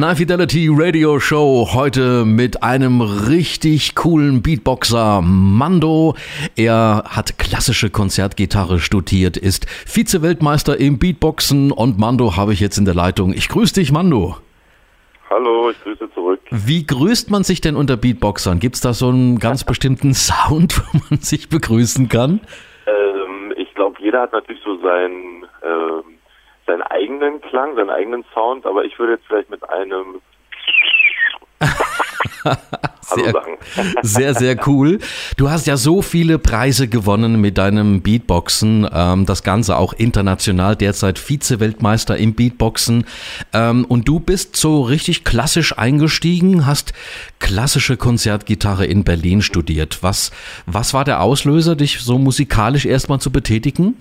[0.00, 6.14] Knall Fidelity Radio Show heute mit einem richtig coolen Beatboxer Mando.
[6.56, 12.86] Er hat klassische Konzertgitarre studiert, ist Vize-Weltmeister im Beatboxen und Mando habe ich jetzt in
[12.86, 13.34] der Leitung.
[13.34, 14.36] Ich grüße dich, Mando.
[15.28, 16.40] Hallo, ich grüße zurück.
[16.50, 18.58] Wie grüßt man sich denn unter Beatboxern?
[18.58, 22.40] Gibt es da so einen ganz bestimmten Sound, wo man sich begrüßen kann?
[22.86, 26.09] Ähm, ich glaube, jeder hat natürlich so seinen ähm,
[26.70, 30.20] seinen eigenen Klang, seinen eigenen Sound, aber ich würde jetzt vielleicht mit einem
[33.02, 33.34] sehr,
[34.02, 34.98] sehr, sehr cool.
[35.36, 38.88] Du hast ja so viele Preise gewonnen mit deinem Beatboxen.
[38.92, 43.04] Ähm, das Ganze auch international, derzeit Vize-Weltmeister im Beatboxen.
[43.52, 46.94] Ähm, und du bist so richtig klassisch eingestiegen, hast
[47.40, 49.98] klassische Konzertgitarre in Berlin studiert.
[50.02, 50.30] Was,
[50.66, 53.96] was war der Auslöser, dich so musikalisch erstmal zu betätigen?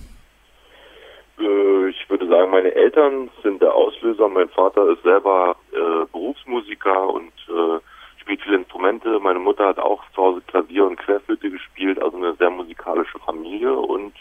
[2.99, 4.27] Eltern sind der Auslöser.
[4.27, 7.79] Mein Vater ist selber äh, Berufsmusiker und äh,
[8.19, 9.19] spielt viele Instrumente.
[9.21, 13.73] Meine Mutter hat auch zu Hause Klavier und Querflöte gespielt, also eine sehr musikalische Familie.
[13.73, 14.13] Und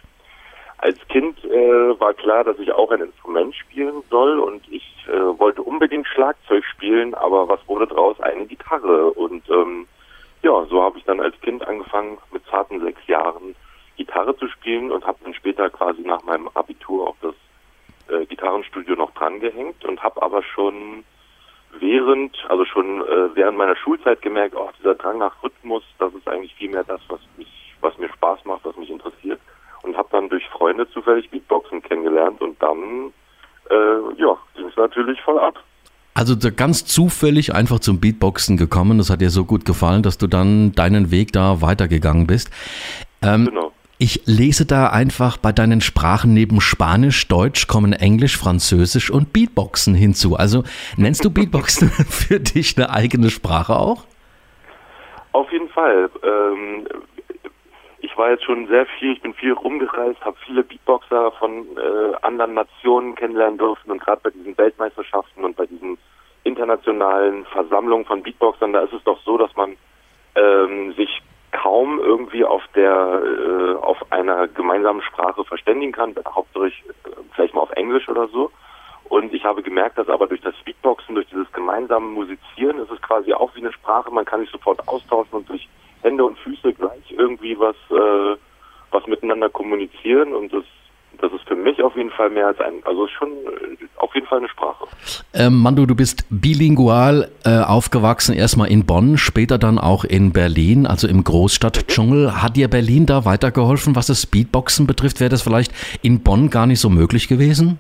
[0.78, 5.38] als Kind äh, war klar, dass ich auch ein Instrument spielen soll und ich äh,
[5.40, 8.20] wollte unbedingt Schlagzeug spielen, aber was wurde draus?
[8.20, 9.10] Eine Gitarre.
[9.10, 9.88] Und ähm,
[10.42, 13.56] ja, so habe ich dann als Kind angefangen, mit zarten sechs Jahren
[13.96, 17.34] Gitarre zu spielen und habe dann später quasi nach meinem Abitur auch das
[18.08, 21.04] äh, Gitarrenstudio noch drangehängt und habe aber schon
[21.78, 26.28] während, also schon äh, während meiner Schulzeit gemerkt, auch dieser Drang nach Rhythmus, das ist
[26.28, 29.40] eigentlich viel mehr das, was mich, was mir Spaß macht, was mich interessiert.
[29.82, 33.12] Und habe dann durch Freunde zufällig Beatboxen kennengelernt und dann,
[33.70, 35.62] äh, ja, ging es natürlich voll ab.
[36.14, 38.98] Also ganz zufällig einfach zum Beatboxen gekommen.
[38.98, 42.50] Das hat dir so gut gefallen, dass du dann deinen Weg da weitergegangen bist.
[43.22, 43.72] Ähm, genau.
[44.00, 49.92] Ich lese da einfach bei deinen Sprachen neben Spanisch, Deutsch kommen Englisch, Französisch und Beatboxen
[49.92, 50.36] hinzu.
[50.36, 50.62] Also
[50.96, 54.04] nennst du Beatboxen für dich eine eigene Sprache auch?
[55.32, 56.08] Auf jeden Fall.
[56.22, 56.86] Ähm,
[57.98, 62.14] ich war jetzt schon sehr viel, ich bin viel rumgereist, habe viele Beatboxer von äh,
[62.22, 65.98] anderen Nationen kennenlernen dürfen und gerade bei diesen Weltmeisterschaften und bei diesen
[66.44, 69.76] internationalen Versammlungen von Beatboxern, da ist es doch so, dass man
[70.36, 71.20] ähm, sich
[71.52, 73.47] kaum irgendwie auf der äh,
[73.82, 78.50] auf einer gemeinsamen Sprache verständigen kann, hauptsächlich äh, vielleicht mal auf Englisch oder so.
[79.08, 83.00] Und ich habe gemerkt, dass aber durch das Beatboxen, durch dieses gemeinsame Musizieren, ist es
[83.00, 85.66] quasi auch wie eine Sprache, man kann sich sofort austauschen und durch
[86.02, 88.36] Hände und Füße gleich irgendwie was äh,
[88.90, 90.64] was miteinander kommunizieren und das
[91.20, 93.30] das ist für mich auf jeden Fall mehr als ein, also schon
[93.98, 94.86] auf jeden Fall eine Sprache.
[95.34, 100.86] Ähm, Mando, du bist bilingual äh, aufgewachsen, erstmal in Bonn, später dann auch in Berlin,
[100.86, 102.28] also im Großstadtdschungel.
[102.28, 102.42] Mhm.
[102.42, 105.20] Hat dir Berlin da weitergeholfen, was das Speedboxen betrifft?
[105.20, 105.72] Wäre das vielleicht
[106.02, 107.78] in Bonn gar nicht so möglich gewesen?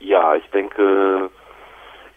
[0.00, 1.30] Ja, ich denke,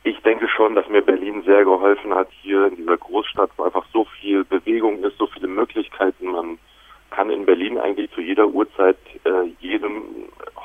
[0.04, 3.86] ich denke schon, dass mir Berlin sehr geholfen hat, hier in dieser Großstadt, wo einfach
[3.92, 6.32] so viel Bewegung ist, so viele Möglichkeiten.
[6.32, 6.58] Man
[7.10, 10.02] kann in Berlin eigentlich zu jeder Uhrzeit äh, jedem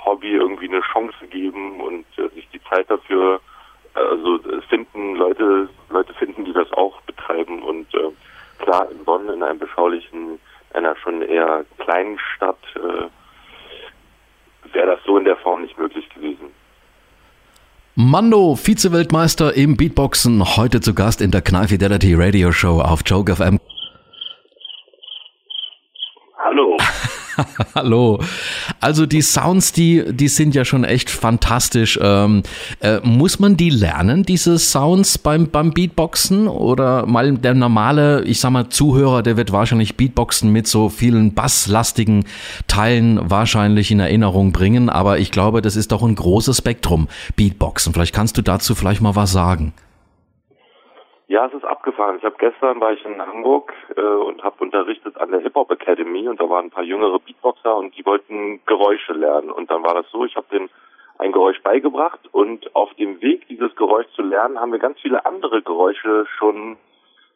[0.09, 3.41] Hobby irgendwie eine Chance geben und äh, sich die Zeit dafür
[3.95, 4.39] also
[4.69, 8.11] finden Leute Leute finden, die das auch betreiben und äh,
[8.63, 10.39] klar in Bonn in einem beschaulichen
[10.73, 13.09] einer schon eher kleinen Stadt äh,
[14.73, 16.51] wäre das so in der Form nicht möglich gewesen.
[17.95, 23.35] Mando, Vize-Weltmeister im Beatboxen, heute zu Gast in der Knall Fidelity Radio Show auf Joke
[23.35, 23.59] FM.
[27.75, 28.19] Hallo.
[28.81, 31.99] Also die Sounds, die, die sind ja schon echt fantastisch.
[32.01, 32.43] Ähm,
[32.81, 36.49] äh, muss man die lernen, diese Sounds beim, beim Beatboxen?
[36.49, 41.35] Oder mal der normale, ich sag mal, Zuhörer, der wird wahrscheinlich Beatboxen mit so vielen
[41.35, 42.25] basslastigen
[42.67, 44.89] Teilen wahrscheinlich in Erinnerung bringen.
[44.89, 47.93] Aber ich glaube, das ist doch ein großes Spektrum, Beatboxen.
[47.93, 49.73] Vielleicht kannst du dazu vielleicht mal was sagen.
[51.29, 52.17] Ja, es ist abgefahren.
[52.17, 55.71] Ich habe gestern war ich in Hamburg äh, und habe unterrichtet an der Hip Hop
[55.71, 59.83] Academy und da waren ein paar jüngere Beatboxer und die wollten Geräusche lernen und dann
[59.83, 60.71] war das so, ich habe denen
[61.19, 65.27] ein Geräusch beigebracht und auf dem Weg dieses Geräusch zu lernen haben wir ganz viele
[65.27, 66.79] andere Geräusche schon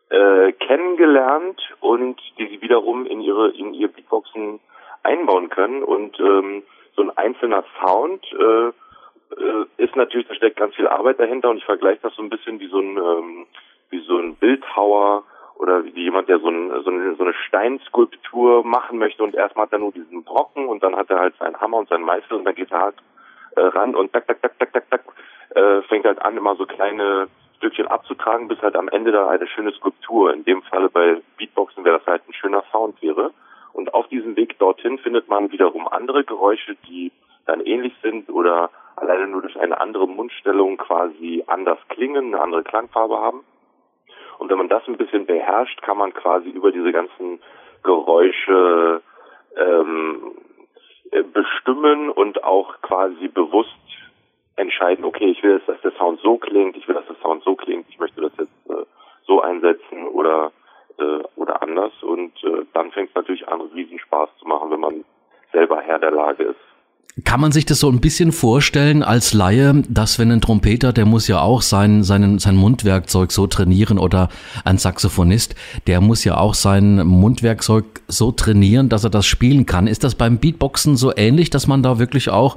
[0.08, 4.60] äh, kennengelernt und die sie wiederum in ihre in ihr Beatboxen
[5.02, 6.62] einbauen können und ähm,
[6.96, 11.58] so ein einzelner Sound äh, äh, ist natürlich, da steckt ganz viel Arbeit dahinter und
[11.58, 13.46] ich vergleiche das so ein bisschen wie so ein ähm,
[13.92, 15.22] wie so ein Bildhauer
[15.56, 19.78] oder wie jemand, der so, ein, so, eine, Steinskulptur machen möchte und erstmal hat er
[19.78, 22.54] nur diesen Brocken und dann hat er halt seinen Hammer und seinen Meißel und dann
[22.54, 22.96] geht er halt
[23.56, 25.02] äh, ran und tak, tak, tak, tak, tak, tak,
[25.54, 27.28] äh, fängt halt an, immer so kleine
[27.58, 30.34] Stückchen abzutragen, bis halt am Ende da eine schöne Skulptur.
[30.34, 33.30] In dem Falle bei Beatboxen wäre das halt ein schöner Sound wäre.
[33.72, 37.12] Und auf diesem Weg dorthin findet man wiederum andere Geräusche, die
[37.46, 42.64] dann ähnlich sind oder alleine nur durch eine andere Mundstellung quasi anders klingen, eine andere
[42.64, 43.44] Klangfarbe haben.
[44.42, 47.38] Und wenn man das ein bisschen beherrscht, kann man quasi über diese ganzen
[47.84, 49.00] Geräusche
[49.56, 50.32] ähm,
[51.12, 53.70] äh, bestimmen und auch quasi bewusst
[54.56, 57.44] entscheiden, okay, ich will jetzt, dass der Sound so klingt, ich will, dass der Sound
[57.44, 58.84] so klingt, ich möchte das jetzt äh,
[59.28, 60.50] so einsetzen oder
[60.98, 64.80] äh, oder anders und äh, dann fängt es natürlich an, riesen Spaß zu machen, wenn
[64.80, 65.04] man
[65.52, 66.71] selber Herr der Lage ist.
[67.24, 71.04] Kann man sich das so ein bisschen vorstellen als Laie, dass wenn ein Trompeter, der
[71.04, 74.30] muss ja auch sein, sein, sein Mundwerkzeug so trainieren oder
[74.64, 75.54] ein Saxophonist,
[75.86, 79.88] der muss ja auch sein Mundwerkzeug so trainieren, dass er das spielen kann.
[79.88, 82.56] Ist das beim Beatboxen so ähnlich, dass man da wirklich auch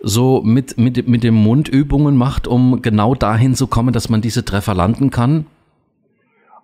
[0.00, 4.20] so mit, mit, mit dem Mund Übungen macht, um genau dahin zu kommen, dass man
[4.20, 5.46] diese Treffer landen kann?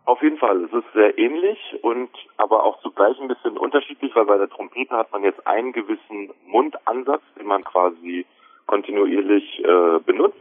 [0.05, 4.25] Auf jeden Fall, es ist sehr ähnlich und aber auch zugleich ein bisschen unterschiedlich, weil
[4.25, 8.27] bei der Trompete hat man jetzt einen gewissen Mundansatz, den man quasi
[8.67, 10.39] kontinuierlich äh, benutzt.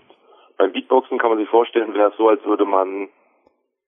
[0.57, 3.09] Beim Beatboxen kann man sich vorstellen, wäre es so, als würde man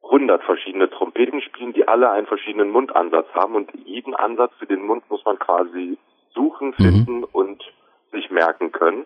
[0.04, 4.86] 100 verschiedene Trompeten spielen, die alle einen verschiedenen Mundansatz haben und jeden Ansatz für den
[4.86, 5.98] Mund muss man quasi
[6.36, 6.84] suchen, mhm.
[6.84, 7.28] finden mhm.
[7.32, 7.64] und
[8.12, 9.06] sich merken können.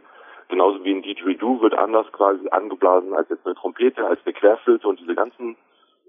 [0.49, 4.87] Genauso wie ein Didgeridoo wird anders quasi angeblasen als jetzt eine Trompete, als eine Querflöte
[4.87, 5.55] und diese ganzen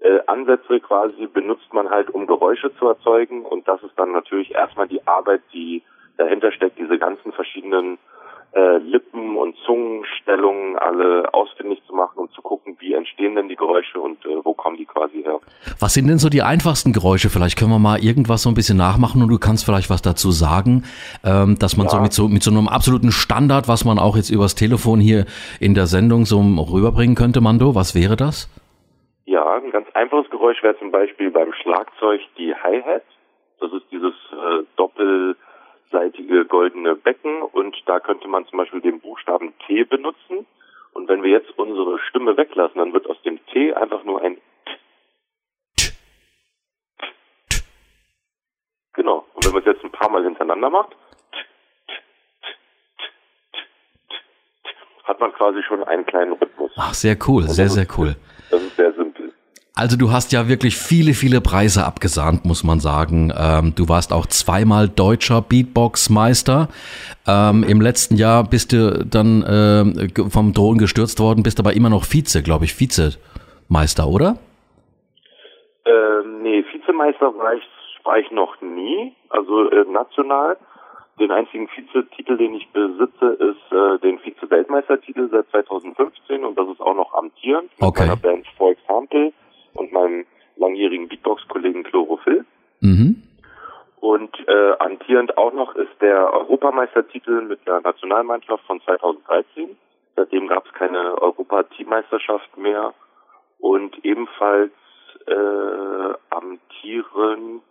[0.01, 3.45] äh, Ansätze quasi benutzt man halt, um Geräusche zu erzeugen.
[3.45, 5.83] Und das ist dann natürlich erstmal die Arbeit, die
[6.17, 7.97] dahinter steckt, diese ganzen verschiedenen
[8.51, 13.55] äh, Lippen- und Zungenstellungen alle ausfindig zu machen und zu gucken, wie entstehen denn die
[13.55, 15.39] Geräusche und äh, wo kommen die quasi her.
[15.79, 17.29] Was sind denn so die einfachsten Geräusche?
[17.29, 20.31] Vielleicht können wir mal irgendwas so ein bisschen nachmachen und du kannst vielleicht was dazu
[20.31, 20.83] sagen,
[21.23, 21.91] ähm, dass man ja.
[21.91, 25.25] so mit so mit so einem absoluten Standard, was man auch jetzt übers Telefon hier
[25.59, 28.49] in der Sendung so rüberbringen könnte, Mando, was wäre das?
[29.29, 33.03] Ja, ein ganz einfaches Geräusch wäre zum Beispiel beim Schlagzeug die Hi-Hat.
[33.59, 39.53] Das ist dieses äh, doppelseitige goldene Becken und da könnte man zum Beispiel den Buchstaben
[39.67, 40.47] T benutzen.
[40.93, 44.37] Und wenn wir jetzt unsere Stimme weglassen, dann wird aus dem T einfach nur ein
[44.65, 45.91] T.
[48.93, 49.27] Genau.
[49.35, 50.95] Und wenn man es jetzt ein paar Mal hintereinander macht,
[55.03, 56.71] hat man quasi schon einen kleinen Rhythmus.
[56.77, 58.15] Ach, sehr cool, sehr, sehr cool.
[58.49, 58.98] Das ist sehr.
[59.79, 63.31] Also du hast ja wirklich viele, viele Preise abgesahnt, muss man sagen.
[63.31, 66.67] Ähm, du warst auch zweimal deutscher Beatbox-Meister.
[67.25, 71.89] Ähm, Im letzten Jahr bist du dann äh, vom Thron gestürzt worden, bist aber immer
[71.89, 74.35] noch Vize, glaube ich, Vizemeister, oder?
[75.85, 77.63] Ähm, nee, Vizemeister war ich,
[78.03, 80.57] war ich noch nie, also äh, national.
[81.21, 86.81] Den einzigen Vizetitel, den ich besitze, ist äh, den Vize-Weltmeistertitel seit 2015 und das ist
[86.81, 88.01] auch noch amtierend okay.
[88.01, 89.31] mit meiner Band For Example
[89.73, 90.25] und meinem
[90.55, 92.45] langjährigen Beatbox-Kollegen Chlorophyll.
[92.81, 93.23] Mhm.
[93.99, 99.75] Und äh, amtierend auch noch ist der Europameistertitel mit der Nationalmannschaft von 2013.
[100.15, 102.93] Seitdem gab es keine Europa-Teammeisterschaft mehr.
[103.59, 104.71] Und ebenfalls
[105.27, 107.63] äh, amtierend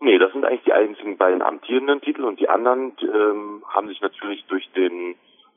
[0.00, 4.02] Nee, das sind eigentlich die einzigen beiden amtierenden Titel und die anderen ähm, haben sich
[4.02, 5.14] natürlich durch den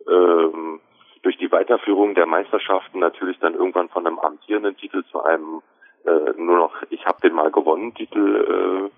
[0.08, 0.80] ähm,
[1.28, 5.62] durch die Weiterführung der Meisterschaften natürlich dann irgendwann von einem amtierenden Titel zu einem
[6.06, 8.90] äh, nur noch ich habe den mal gewonnen Titel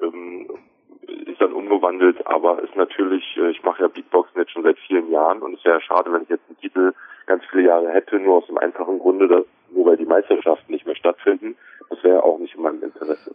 [0.00, 0.48] äh, ähm,
[1.26, 5.10] ist dann umgewandelt, aber ist natürlich, äh, ich mache ja Beatboxen jetzt schon seit vielen
[5.10, 6.92] Jahren und es wäre schade, wenn ich jetzt einen Titel
[7.26, 10.86] ganz viele Jahre hätte, nur aus dem einfachen Grunde, dass nur weil die Meisterschaften nicht
[10.86, 11.56] mehr stattfinden,
[11.90, 13.34] das wäre auch nicht in meinem Interesse.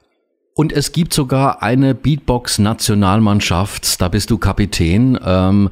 [0.56, 5.18] Und es gibt sogar eine Beatbox-Nationalmannschaft, da bist du Kapitän.
[5.26, 5.70] Ähm, mhm.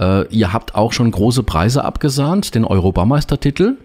[0.00, 3.76] äh, ihr habt auch schon große Preise abgesahnt, den Europameistertitel.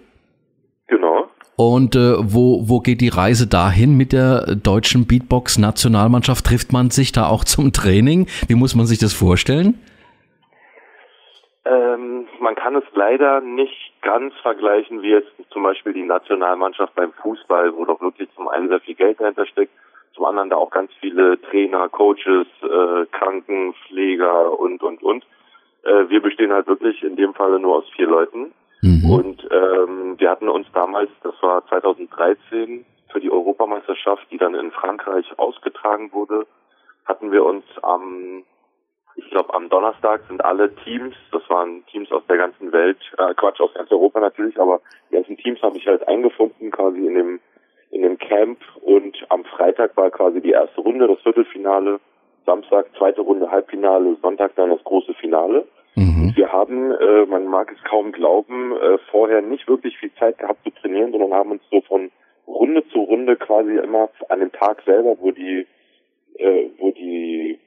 [0.87, 1.29] Genau.
[1.57, 6.43] Und äh, wo, wo geht die Reise dahin mit der deutschen Beatbox-Nationalmannschaft?
[6.43, 8.25] Trifft man sich da auch zum Training?
[8.47, 9.79] Wie muss man sich das vorstellen?
[11.65, 17.13] Ähm, man kann es leider nicht ganz vergleichen wie jetzt zum Beispiel die Nationalmannschaft beim
[17.21, 19.71] Fußball, wo doch wirklich zum einen sehr viel Geld dahinter steckt
[20.21, 25.25] zum anderen da auch ganz viele Trainer, Coaches, äh, Krankenpfleger und, und, und.
[25.83, 28.53] Äh, wir bestehen halt wirklich in dem Falle nur aus vier Leuten.
[28.83, 29.09] Mhm.
[29.09, 34.71] Und ähm, wir hatten uns damals, das war 2013, für die Europameisterschaft, die dann in
[34.71, 36.45] Frankreich ausgetragen wurde,
[37.05, 38.43] hatten wir uns am,
[39.15, 43.33] ich glaube am Donnerstag sind alle Teams, das waren Teams aus der ganzen Welt, äh,
[43.33, 47.15] Quatsch, aus ganz Europa natürlich, aber die ganzen Teams habe ich halt eingefunden quasi in
[47.15, 47.39] dem
[48.01, 51.99] in dem Camp und am Freitag war quasi die erste Runde, das Viertelfinale,
[52.45, 55.67] Samstag zweite Runde Halbfinale, Sonntag dann das große Finale.
[55.95, 56.33] Mhm.
[56.35, 60.63] Wir haben, äh, man mag es kaum glauben, äh, vorher nicht wirklich viel Zeit gehabt
[60.63, 62.09] zu trainieren, sondern haben uns so von
[62.47, 65.67] Runde zu Runde quasi immer an dem Tag selber, wo die,
[66.37, 67.59] äh, wo die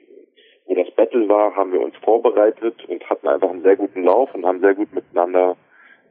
[0.66, 4.34] wo das Battle war, haben wir uns vorbereitet und hatten einfach einen sehr guten Lauf
[4.34, 5.56] und haben sehr gut miteinander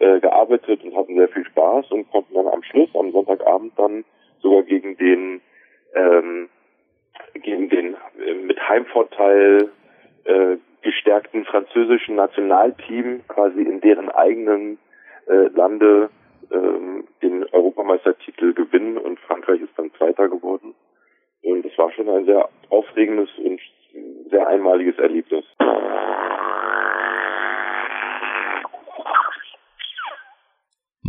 [0.04, 4.04] äh, gearbeitet und hatten sehr viel Spaß und konnten dann am Schluss, am Sonntagabend dann
[4.42, 5.42] sogar gegen den
[5.96, 6.50] ähm,
[7.34, 9.70] gegen den äh, mit Heimvorteil
[10.26, 14.78] äh, gestärkten französischen Nationalteam quasi in deren eigenen
[15.28, 16.10] äh, Lande
[16.52, 20.76] ähm, den Europameistertitel gewinnen und Frankreich ist dann Zweiter geworden.
[21.44, 23.62] Und es war schon ein sehr aufregendes und
[24.30, 25.46] sehr einmaliges Erlebnis.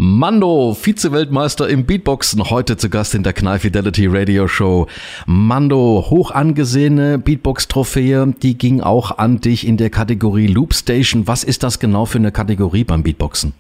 [0.07, 4.87] Mando, Vize-Weltmeister im Beatboxen, heute zu Gast in der Knall Fidelity Radio Show.
[5.27, 11.27] Mando, hoch angesehene Beatbox-Trophäe, die ging auch an dich in der Kategorie Loop Station.
[11.27, 13.55] Was ist das genau für eine Kategorie beim Beatboxen?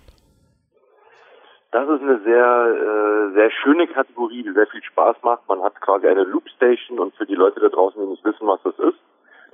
[1.73, 5.49] Das ist eine sehr, äh, sehr schöne Kategorie, die sehr viel Spaß macht.
[5.49, 8.47] Man hat quasi eine Loop Station und für die Leute da draußen, die nicht wissen,
[8.47, 9.01] was das ist,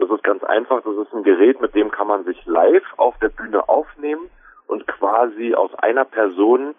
[0.00, 0.82] das ist ganz einfach.
[0.82, 4.28] Das ist ein Gerät, mit dem kann man sich live auf der Bühne aufnehmen
[4.70, 6.74] und quasi aus einer Person,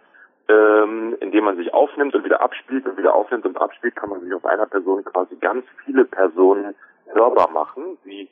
[0.47, 4.21] ähm, indem man sich aufnimmt und wieder abspielt und wieder aufnimmt und abspielt, kann man
[4.21, 6.73] sich aus einer Person quasi ganz viele Personen
[7.13, 8.29] hörbar machen, wie,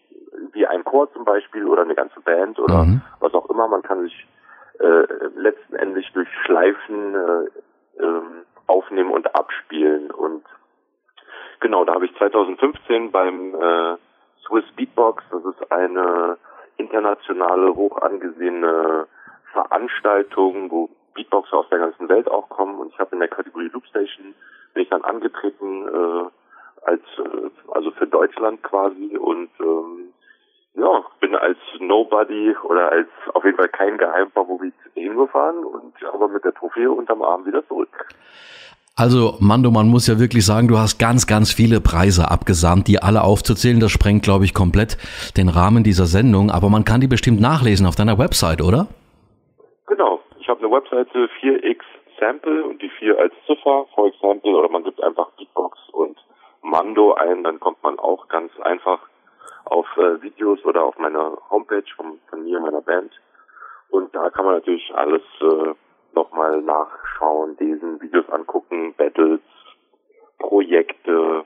[0.54, 3.02] wie ein Chor zum Beispiel oder eine ganze Band oder mhm.
[3.20, 3.68] was auch immer.
[3.68, 4.28] Man kann sich
[4.80, 8.22] äh, letztendlich durch Schleifen äh, äh,
[8.68, 10.10] aufnehmen und abspielen.
[10.10, 10.46] Und
[11.60, 13.98] genau, da habe ich 2015 beim äh,
[14.48, 16.38] Swiss Beatbox, das ist eine
[16.78, 19.06] internationale, hoch angesehene
[19.52, 23.70] Veranstaltungen, wo Beatboxer aus der ganzen Welt auch kommen und ich habe in der Kategorie
[23.74, 24.36] Loopstation
[24.74, 30.14] bin ich dann angetreten äh, als äh, also für Deutschland quasi und ähm,
[30.76, 36.44] ja, bin als Nobody oder als auf jeden Fall kein Geheimfavorit hingefahren und aber mit
[36.44, 38.08] der Trophäe unterm Arm wieder zurück.
[38.96, 43.02] Also, Mando, man muss ja wirklich sagen, du hast ganz, ganz viele Preise abgesandt, die
[43.02, 43.80] alle aufzuzählen.
[43.80, 44.98] Das sprengt, glaube ich, komplett
[45.38, 46.52] den Rahmen dieser Sendung.
[46.52, 48.88] Aber man kann die bestimmt nachlesen auf deiner Website, oder?
[49.88, 50.20] Genau.
[50.42, 51.80] Ich habe eine Webseite 4x
[52.30, 56.16] Sample und die 4 als Ziffer, for example, oder man gibt einfach Beatbox und
[56.62, 59.00] Mando ein, dann kommt man auch ganz einfach
[59.66, 63.12] auf äh, Videos oder auf meiner Homepage von, von mir, meiner Band.
[63.90, 65.74] Und da kann man natürlich alles äh,
[66.14, 69.42] nochmal nachschauen, lesen, Videos angucken, Battles,
[70.38, 71.44] Projekte,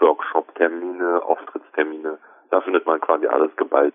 [0.00, 2.18] Workshop-Termine, Auftrittstermine.
[2.50, 3.94] Da findet man quasi alles geballt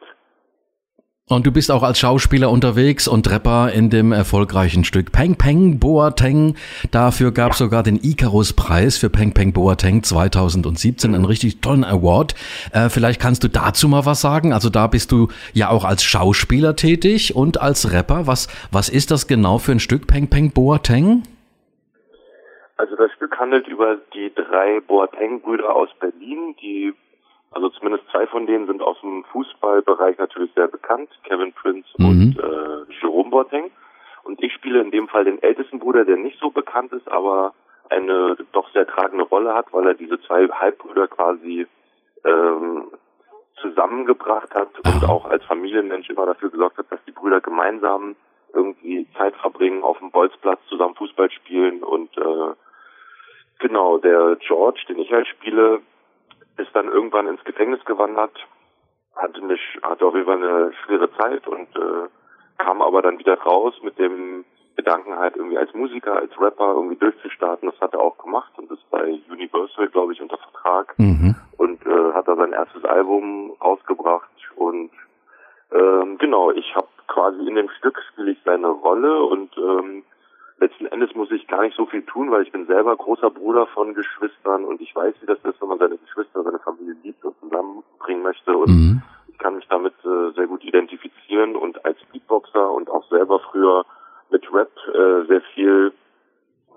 [1.30, 5.80] und du bist auch als Schauspieler unterwegs und Rapper in dem erfolgreichen Stück Peng Peng
[5.80, 6.56] Boateng.
[6.92, 12.34] Dafür gab es sogar den Icarus-Preis für Peng Peng Boateng 2017, einen richtig tollen Award.
[12.74, 14.54] Äh, vielleicht kannst du dazu mal was sagen.
[14.54, 18.26] Also da bist du ja auch als Schauspieler tätig und als Rapper.
[18.26, 21.24] Was, was ist das genau für ein Stück Peng Peng Boateng?
[22.78, 26.94] Also das Stück handelt über die drei Boateng-Brüder aus Berlin, die
[27.52, 32.06] also zumindest zwei von denen sind aus dem Fußballbereich natürlich sehr bekannt, Kevin Prince mhm.
[32.06, 33.72] und äh, Jerome Boateng.
[34.24, 37.54] Und ich spiele in dem Fall den ältesten Bruder, der nicht so bekannt ist, aber
[37.90, 41.66] eine doch sehr tragende Rolle hat, weil er diese zwei Halbbrüder quasi
[42.24, 42.92] ähm,
[43.62, 48.16] zusammengebracht hat und auch als Familienmensch immer dafür gesorgt hat, dass die Brüder gemeinsam
[48.54, 52.54] irgendwie Zeit verbringen, auf dem Bolzplatz zusammen Fußball spielen und äh,
[53.60, 55.82] genau, der George, den ich halt spiele,
[56.60, 58.34] ist dann irgendwann ins Gefängnis gewandert,
[59.16, 62.08] hatte mich, hatte auf jeden Fall eine schwere Zeit und äh,
[62.58, 66.96] kam aber dann wieder raus mit dem Gedanken halt irgendwie als Musiker, als Rapper irgendwie
[66.96, 67.70] durchzustarten.
[67.70, 71.36] Das hat er auch gemacht und ist bei Universal, glaube ich, unter Vertrag mhm.
[71.58, 74.92] und äh, hat da sein erstes Album rausgebracht und
[75.72, 80.04] ähm, genau, ich habe quasi in dem Stück spiele ich seine Rolle und ähm,
[80.60, 83.68] letzten Endes muss ich gar nicht so viel tun, weil ich bin selber großer Bruder
[83.68, 88.24] von Geschwistern und ich weiß, wie das ist, wenn man seine Familie liebt und zusammenbringen
[88.24, 89.02] möchte und mhm.
[89.28, 93.86] ich kann mich damit äh, sehr gut identifizieren und als Beatboxer und auch selber früher
[94.30, 95.92] mit Rap äh, sehr viel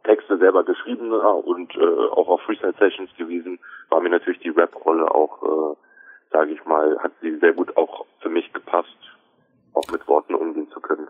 [0.05, 3.59] Texte selber geschrieben und äh, auch auf Freestyle-Sessions gewesen,
[3.89, 5.77] war mir natürlich die Rap-Rolle auch, äh,
[6.33, 8.89] sage ich mal, hat sie sehr gut auch für mich gepasst,
[9.75, 11.09] auch mit Worten umgehen zu können.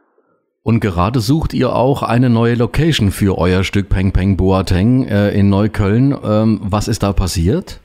[0.64, 5.31] Und gerade sucht ihr auch eine neue Location für euer Stück Peng Peng Boateng äh,
[5.31, 6.17] in Neukölln.
[6.23, 7.81] Ähm, was ist da passiert?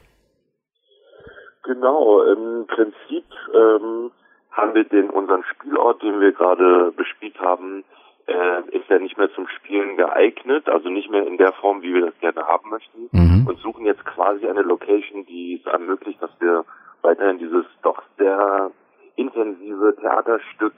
[20.55, 20.73] stood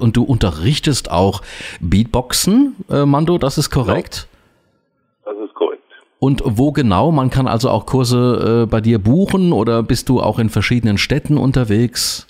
[0.00, 1.42] Und du unterrichtest auch
[1.80, 4.28] Beatboxen, äh, Mando, das ist korrekt?
[5.24, 5.82] Ja, das ist korrekt.
[6.18, 7.12] Und wo genau?
[7.12, 10.98] Man kann also auch Kurse äh, bei dir buchen oder bist du auch in verschiedenen
[10.98, 12.26] Städten unterwegs?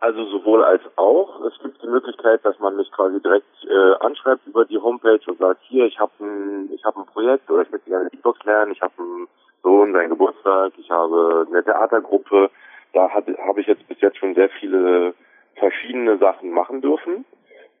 [0.00, 1.44] Also sowohl als auch.
[1.46, 5.38] Es gibt die Möglichkeit, dass man mich quasi direkt äh, anschreibt über die Homepage und
[5.38, 8.72] sagt, hier, ich habe ein, ich habe ein Projekt oder ich möchte gerne Beatbox lernen,
[8.72, 9.28] ich habe einen
[9.62, 12.50] Sohn, seinen Geburtstag, ich habe eine Theatergruppe,
[12.94, 15.14] da habe hab ich jetzt bis jetzt schon sehr viele
[15.62, 17.24] verschiedene Sachen machen dürfen.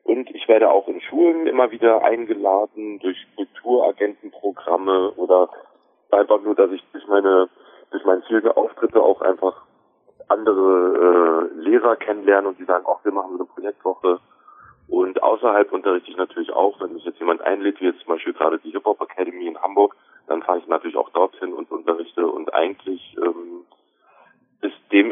[0.04, 5.48] Und ich werde auch in Schulen immer wieder eingeladen durch Kulturagentenprogramme oder
[6.10, 7.48] einfach nur, dass ich durch meine
[7.90, 9.62] durch meine vielen Auftritte auch einfach
[10.28, 14.18] andere äh, Lehrer kennenlerne und die sagen, ach, wir machen so eine Projektwoche.
[14.88, 18.32] Und außerhalb unterrichte ich natürlich auch, wenn mich jetzt jemand einlädt, wie jetzt zum Beispiel
[18.32, 19.94] gerade die Hip Hop Academy in Hamburg,
[20.26, 22.26] dann fahre ich natürlich auch dorthin und unterrichte.
[22.26, 23.66] Und eigentlich ähm,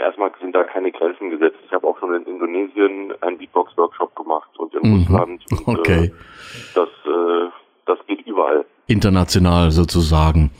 [0.00, 1.58] erstmal sind da keine Grenzen gesetzt.
[1.64, 4.96] Ich habe auch schon in Indonesien einen Beatbox-Workshop gemacht und in mhm.
[4.96, 5.44] Russland.
[5.66, 6.04] Und, okay.
[6.06, 6.10] Äh,
[6.74, 7.50] das, äh,
[7.86, 8.64] das geht überall.
[8.86, 10.50] International sozusagen.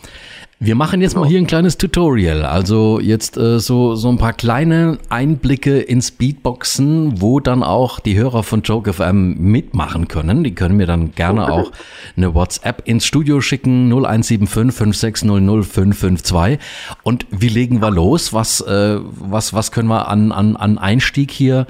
[0.62, 2.44] Wir machen jetzt mal hier ein kleines Tutorial.
[2.44, 8.18] Also jetzt äh, so, so ein paar kleine Einblicke ins Beatboxen, wo dann auch die
[8.18, 10.44] Hörer von Joke FM mitmachen können.
[10.44, 11.72] Die können mir dann gerne auch
[12.14, 16.58] eine WhatsApp ins Studio schicken, 0175 5600 552.
[17.04, 18.34] Und wie legen wir los?
[18.34, 21.66] Was, äh, was, was können wir an, an, an Einstieg hier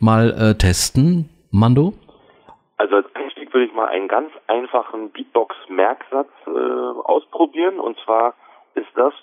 [0.00, 1.94] mal äh, testen, Mando?
[3.54, 7.78] Will ich mal einen ganz einfachen Beatbox-Merksatz äh, ausprobieren.
[7.78, 8.34] Und zwar
[8.74, 9.14] ist das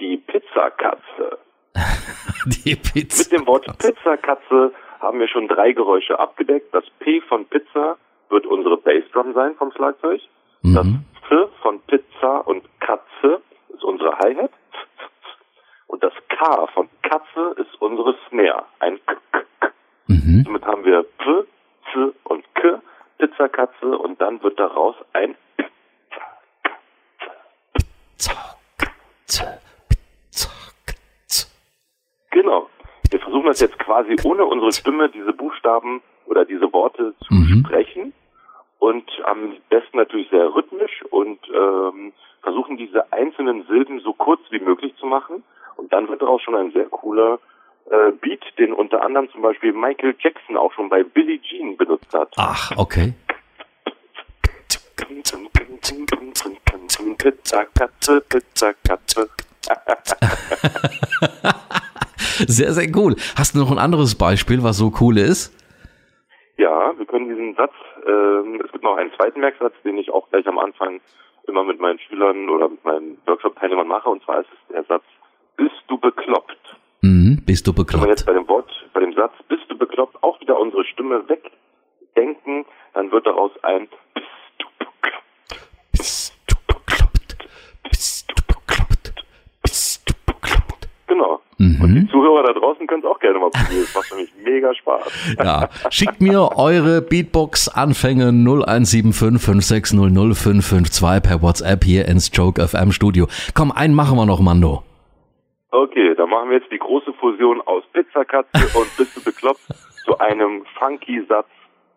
[0.00, 1.38] die Pizzakatze.
[2.46, 3.30] die Pizza.
[3.30, 6.74] Mit dem Wort Pizzakatze haben wir schon drei Geräusche abgedeckt.
[6.74, 7.98] Das P von Pizza
[8.30, 10.22] wird unsere Bassdrum sein vom Schlagzeug.
[10.62, 10.74] Mhm.
[10.74, 10.86] Das
[11.28, 13.42] C von Pizza und Katze
[13.74, 14.52] ist unsere Hi-Hat.
[15.86, 19.16] Und das K von Katze ist unsere Snare, ein K.
[19.32, 19.70] -K -K.
[20.06, 20.44] Mhm.
[20.44, 21.44] Somit haben wir P,
[21.92, 22.80] Z und K,
[23.18, 25.36] Pizzakatze und dann wird daraus ein
[32.30, 32.68] Genau.
[33.10, 37.64] Wir versuchen das jetzt quasi ohne unsere Stimme diese Buchstaben oder diese Worte zu mhm.
[37.64, 38.12] sprechen
[38.78, 44.60] und am besten natürlich sehr rhythmisch und ähm, versuchen diese einzelnen Silben so kurz wie
[44.60, 45.42] möglich zu machen
[45.76, 47.40] und dann wird daraus schon ein sehr cooler
[47.90, 52.12] äh, Beat, den unter anderem zum Beispiel Michael Jackson auch schon bei Billie Jean benutzt
[52.12, 52.32] hat.
[52.36, 53.14] Ach, okay.
[57.18, 59.28] Pizza Katze, Pizza Katze.
[62.46, 63.16] sehr, sehr cool.
[63.36, 65.54] Hast du noch ein anderes Beispiel, was so cool ist?
[66.56, 67.72] Ja, wir können diesen Satz,
[68.06, 71.00] äh, es gibt noch einen zweiten Merksatz, den ich auch gleich am Anfang
[71.46, 75.04] immer mit meinen Schülern oder mit meinen Workshop-Teilnehmern mache, und zwar ist es der Satz,
[75.56, 76.57] bist du bekloppt?
[77.00, 78.02] Mhm, bist du bekloppt?
[78.02, 80.84] Wenn wir jetzt bei dem Wort, bei dem Satz, bist du bekloppt, auch wieder unsere
[80.84, 84.26] Stimme wegdenken, dann wird daraus ein, bist
[84.58, 85.66] du bekloppt?
[85.92, 87.46] Bist du bekloppt?
[87.90, 89.14] Bist du bekloppt?
[89.62, 90.88] Bist du bekloppt?
[91.06, 91.40] Genau.
[91.58, 91.80] Mhm.
[91.80, 93.84] Und die Zuhörer da draußen können es auch gerne mal probieren.
[93.84, 95.02] Das macht nämlich mega Spaß.
[95.38, 95.68] Ja.
[95.90, 103.28] Schickt mir eure Beatbox-Anfänge 0175 5600 552 per WhatsApp hier ins Joke FM Studio.
[103.54, 104.82] Komm, einen machen wir noch, Mando.
[105.70, 109.60] Okay, dann machen wir jetzt die große Fusion aus Pizzakatze und Bist du bekloppt
[110.04, 111.48] zu einem funky Satz.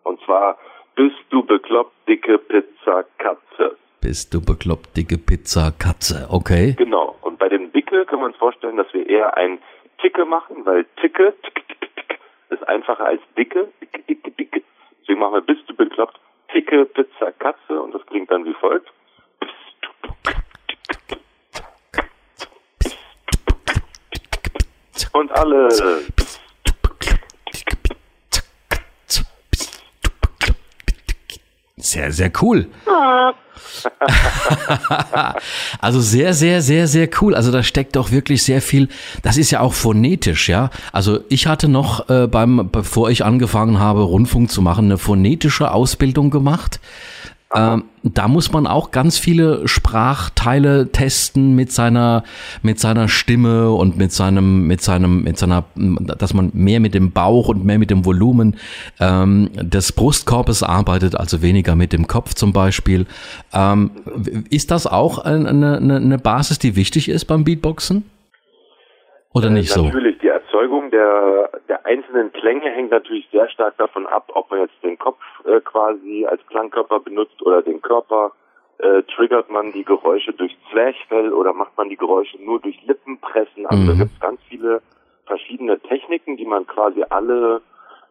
[0.03, 0.57] Und zwar
[0.95, 3.77] Bist du bekloppt, dicke Pizzakatze.
[4.01, 6.75] Bist du bekloppt, dicke Pizzakatze, okay.
[6.77, 7.15] Genau.
[7.21, 9.59] Und bei dem Dicke können wir uns vorstellen, dass wir eher ein
[10.01, 13.69] Ticke machen, weil Ticke tick, tick, tick, ist einfacher als Dicke.
[13.79, 14.61] Dicke, dicke, dicke.
[14.99, 16.19] Deswegen machen wir Bist du bekloppt,
[16.53, 18.90] dicke Pizzakatze und das klingt dann wie folgt.
[25.51, 26.01] Alle.
[31.77, 32.67] Sehr, sehr cool.
[35.79, 37.33] also sehr, sehr, sehr, sehr cool.
[37.35, 38.87] Also da steckt doch wirklich sehr viel.
[39.23, 40.69] Das ist ja auch phonetisch, ja.
[40.91, 45.71] Also ich hatte noch äh, beim, bevor ich angefangen habe, Rundfunk zu machen, eine phonetische
[45.71, 46.79] Ausbildung gemacht.
[47.53, 52.23] Ähm, da muss man auch ganz viele Sprachteile testen mit seiner,
[52.61, 57.11] mit seiner Stimme und mit seinem, mit seinem, mit seiner, dass man mehr mit dem
[57.11, 58.55] Bauch und mehr mit dem Volumen
[58.99, 63.05] ähm, des Brustkorbes arbeitet, also weniger mit dem Kopf zum Beispiel.
[63.53, 63.91] Ähm,
[64.49, 68.09] ist das auch eine, eine, eine Basis, die wichtig ist beim Beatboxen?
[69.33, 69.85] Oder äh, nicht äh, so?
[69.85, 74.61] Natürlich, die Erzeugung der, der einzelnen Klänge hängt natürlich sehr stark davon ab, ob man
[74.61, 78.31] jetzt den Kopf äh, quasi als Klangkörper benutzt oder den Körper.
[78.77, 83.67] Äh, triggert man die Geräusche durch Zwerchfell oder macht man die Geräusche nur durch Lippenpressen?
[83.67, 83.87] Also mhm.
[83.87, 84.81] da gibt es ganz viele
[85.27, 87.61] verschiedene Techniken, die man quasi alle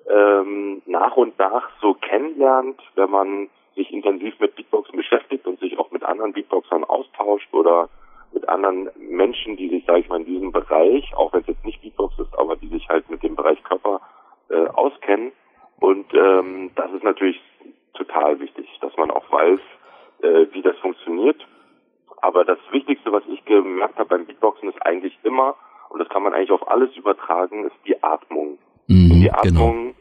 [0.09, 5.79] ähm, nach und nach so kennenlernt, wenn man sich intensiv mit Beatboxen beschäftigt und sich
[5.79, 7.89] auch mit anderen Beatboxern austauscht oder
[8.33, 11.65] mit anderen Menschen, die sich, sage ich mal, in diesem Bereich, auch wenn es jetzt
[11.65, 14.01] nicht Beatbox ist, aber die sich halt mit dem Bereich Körper
[14.51, 15.33] äh, auskennen.
[15.81, 17.41] Und ähm, das ist natürlich
[17.95, 19.61] total wichtig, dass man auch weiß,
[20.23, 21.45] äh, wie das funktioniert.
[22.23, 25.57] Aber das Wichtigste, was ich gemerkt habe beim Beatboxen, ist eigentlich immer,
[25.89, 28.59] und das kann man eigentlich auf alles übertragen, ist die Atmung.
[28.87, 29.39] Mhm, die genau.
[29.39, 29.95] Atmung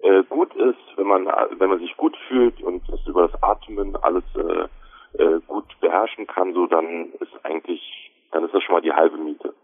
[0.00, 0.18] genau.
[0.20, 1.26] äh, gut ist, wenn man
[1.58, 6.26] wenn man sich gut fühlt und es über das Atmen alles äh, äh, gut beherrschen
[6.26, 9.54] kann, so dann ist eigentlich, dann ist das schon mal die halbe Miete.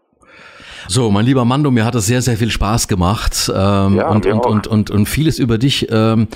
[0.93, 4.27] So, mein lieber Mando, mir hat es sehr, sehr viel Spaß gemacht ähm, ja, und,
[4.27, 6.27] und, und, und, und vieles über dich ähm,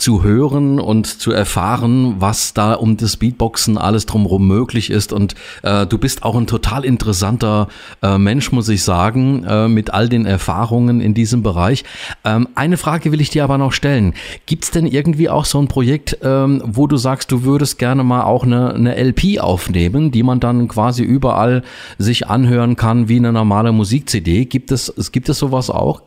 [0.00, 5.12] zu hören und zu erfahren, was da um das Beatboxen alles drumherum möglich ist.
[5.12, 7.68] Und äh, du bist auch ein total interessanter
[8.02, 11.84] äh, Mensch, muss ich sagen, äh, mit all den Erfahrungen in diesem Bereich.
[12.24, 14.14] Ähm, eine Frage will ich dir aber noch stellen.
[14.46, 18.24] Gibt's denn irgendwie auch so ein Projekt, ähm, wo du sagst, du würdest gerne mal
[18.24, 21.62] auch eine, eine LP aufnehmen, die man dann quasi überall
[21.98, 24.00] sich anhören kann, wie eine normale Musik?
[24.00, 24.44] Musik-CD.
[24.44, 26.02] Gibt es, gibt es sowas auch?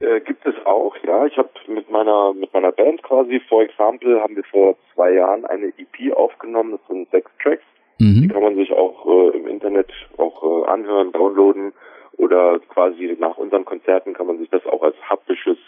[0.00, 1.26] Äh, gibt es auch, ja.
[1.26, 5.46] Ich habe mit meiner mit meiner Band quasi, for example, haben wir vor zwei Jahren
[5.46, 6.72] eine EP aufgenommen.
[6.72, 7.64] Das sind sechs Tracks.
[7.98, 8.22] Mhm.
[8.22, 11.72] Die kann man sich auch äh, im Internet auch äh, anhören, downloaden
[12.16, 15.58] oder quasi nach unseren Konzerten kann man sich das auch als haptisches,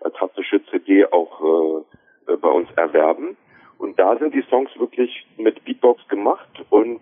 [0.00, 1.84] als haptische CD auch
[2.28, 3.36] äh, äh, bei uns erwerben.
[3.78, 7.00] Und da sind die Songs wirklich mit Beatbox gemacht und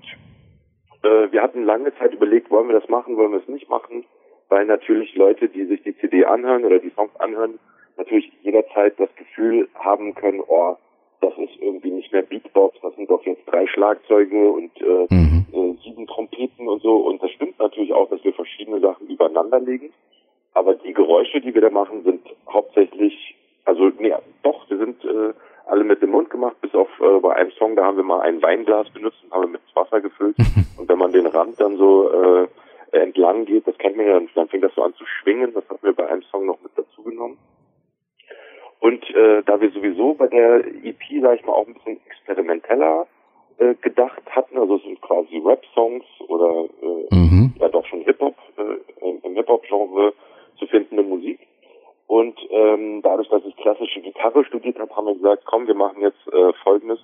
[1.02, 4.04] äh, wir hatten lange Zeit überlegt, wollen wir das machen, wollen wir es nicht machen,
[4.48, 7.60] weil natürlich Leute, die sich die CD anhören oder die Songs anhören,
[7.96, 10.76] natürlich jederzeit das Gefühl haben können, oh,
[11.20, 15.46] das ist irgendwie nicht mehr Beatbox, das sind doch jetzt drei Schlagzeuge und äh, mhm.
[15.52, 16.96] äh, sieben Trompeten und so.
[16.96, 19.92] Und das stimmt natürlich auch, dass wir verschiedene Sachen übereinander legen.
[20.52, 25.32] Aber die Geräusche, die wir da machen, sind hauptsächlich, also nee, doch, wir sind äh,
[25.66, 28.20] alle mit dem Mund gemacht, bis auf äh, bei einem Song, da haben wir mal
[28.20, 30.36] ein Weinglas benutzt und haben mit Wasser gefüllt.
[30.78, 32.48] und wenn man den Rand dann so äh,
[32.92, 35.52] entlang geht, das kennt man ja, dann fängt das so an zu schwingen.
[35.54, 37.38] Das haben wir bei einem Song noch mit dazu genommen.
[38.84, 43.06] Und äh, da wir sowieso bei der EP, sag ich mal, auch ein bisschen experimenteller
[43.56, 47.54] äh, gedacht hatten, also es sind quasi Rap-Songs oder äh, mhm.
[47.58, 50.12] ja doch schon Hip-Hop, äh, im Hip-Hop-Genre
[50.58, 51.38] zu findende Musik,
[52.08, 56.02] und ähm, dadurch, dass ich klassische Gitarre studiert habe, haben wir gesagt, komm, wir machen
[56.02, 56.98] jetzt äh, folgendes.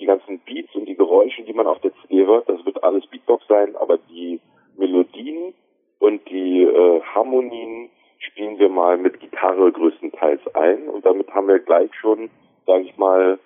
[0.00, 3.06] Die ganzen Beats und die Geräusche, die man auf der CD hört, das wird alles
[3.08, 4.40] Beatbox sein, aber die
[4.78, 5.52] Melodien
[5.98, 7.90] und die äh, Harmonien
[8.36, 10.90] spielen wir mal mit Gitarre größtenteils ein.
[10.90, 12.28] Und damit haben wir gleich schon,
[12.66, 13.38] sage ich mal,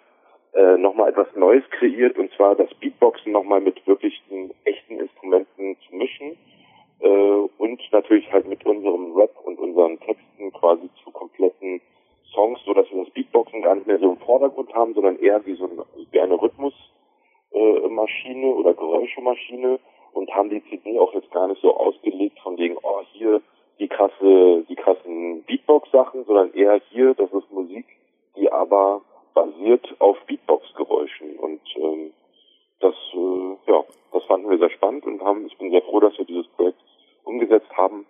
[0.52, 5.94] äh, nochmal etwas Neues kreiert, und zwar das Beatboxen nochmal mit wirklichen echten Instrumenten zu
[5.94, 6.36] mischen.
[6.98, 11.80] Äh, und natürlich halt mit unserem Rap und unseren Texten quasi zu kompletten
[12.34, 15.46] Songs, so dass wir das Beatboxen gar nicht mehr so im Vordergrund haben, sondern eher
[15.46, 19.78] wie so eine, wie eine Rhythmusmaschine äh, oder Geräuschemaschine
[20.14, 23.40] und haben die CD auch jetzt gar nicht so ausgelegt von wegen, oh hier
[23.90, 27.86] krasse, die krassen Beatbox-Sachen, sondern eher hier, das ist Musik,
[28.36, 29.02] die aber
[29.34, 32.12] basiert auf Beatbox-Geräuschen und ähm,
[32.80, 36.16] das, äh, ja, das fanden wir sehr spannend und haben, ich bin sehr froh, dass
[36.18, 36.80] wir dieses Projekt
[37.24, 38.06] umgesetzt haben.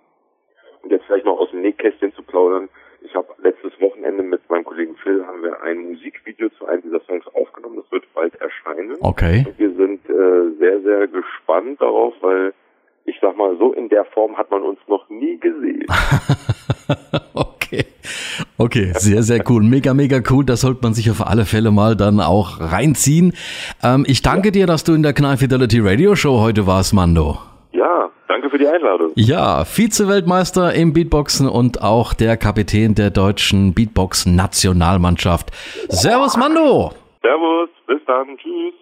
[0.82, 2.68] Und jetzt vielleicht noch aus dem Nähkästchen zu plaudern.
[3.02, 7.00] Ich habe letztes Wochenende mit meinem Kollegen Phil haben wir ein Musikvideo zu einem dieser
[7.00, 7.76] Songs aufgenommen.
[7.76, 8.96] Das wird bald erscheinen.
[9.00, 9.44] Okay.
[9.46, 12.54] Und wir sind äh, sehr, sehr gespannt darauf, weil
[13.40, 15.86] mal, so in der Form hat man uns noch nie gesehen.
[17.34, 17.84] okay.
[18.58, 19.62] Okay, sehr, sehr cool.
[19.62, 20.44] Mega, mega cool.
[20.44, 23.32] Das sollte man sich auf alle Fälle mal dann auch reinziehen.
[23.82, 24.52] Ähm, ich danke ja.
[24.52, 27.38] dir, dass du in der Knall Fidelity Radio Show heute warst, Mando.
[27.72, 29.12] Ja, danke für die Einladung.
[29.14, 35.50] Ja, Vize-Weltmeister im Beatboxen und auch der Kapitän der deutschen Beatbox-Nationalmannschaft.
[35.88, 36.92] Servus, Mando.
[37.22, 38.74] Servus, bis dann, tschüss.